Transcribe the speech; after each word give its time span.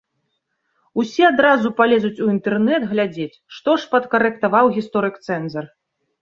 Усе 1.01 1.23
адразу 1.31 1.71
палезуць 1.81 2.21
у 2.27 2.29
інтэрнэт 2.35 2.87
глядзець, 2.95 3.37
што 3.59 3.77
ж 3.83 3.93
падкарэктаваў 3.93 4.73
гісторык-цэнзар. 4.79 5.65